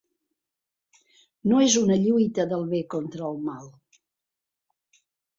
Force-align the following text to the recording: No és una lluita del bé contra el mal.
No 1.51 1.59
és 1.65 1.75
una 1.81 1.97
lluita 2.05 2.45
del 2.53 2.65
bé 2.71 2.79
contra 2.93 3.27
el 3.27 3.37
mal. 3.49 3.69